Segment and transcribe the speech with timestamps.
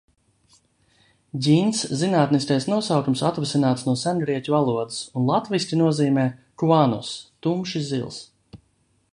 [1.47, 6.27] "Ģints zinātniskais nosaukums atvasināts no sengrieķu valodas un latviski nozīmē:
[6.63, 7.13] "kuanos"–
[7.47, 8.19] tumši zils."